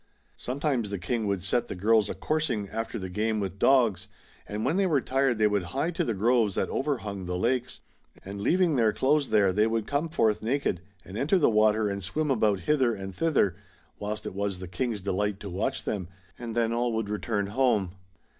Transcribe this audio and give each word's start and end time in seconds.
Sometimes 0.35 0.89
the 0.89 0.97
King 0.97 1.27
would 1.27 1.43
set 1.43 1.67
the 1.67 1.75
girls 1.75 2.09
a 2.09 2.15
coursing 2.15 2.69
after 2.69 2.97
the 2.97 3.07
game 3.07 3.39
with 3.39 3.59
dogs, 3.59 4.07
and 4.47 4.65
when 4.65 4.75
they 4.75 4.87
were 4.87 4.99
tired 4.99 5.37
they 5.37 5.45
would 5.45 5.61
hie 5.77 5.91
to 5.91 6.03
the 6.03 6.15
groves 6.15 6.55
that 6.55 6.71
overhung 6.71 7.25
the 7.27 7.37
lakes, 7.37 7.81
and 8.25 8.41
leaving 8.41 8.77
their 8.77 8.93
clothes 8.93 9.29
there 9.29 9.53
they 9.53 9.67
would 9.67 9.85
come 9.85 10.09
forth 10.09 10.41
naked 10.41 10.81
and 11.05 11.19
enter 11.19 11.37
the 11.37 11.51
water 11.51 11.87
and 11.87 12.01
swim 12.01 12.31
about 12.31 12.61
hither 12.61 12.95
and 12.95 13.13
thither, 13.13 13.55
whilst 13.99 14.25
it 14.25 14.33
was 14.33 14.57
the 14.57 14.67
King's 14.67 15.01
delight 15.01 15.39
to 15.39 15.51
watch 15.51 15.83
them; 15.83 16.07
and 16.39 16.55
then 16.55 16.73
all 16.73 16.93
would 16.93 17.07
return 17.07 17.45
home. 17.45 17.91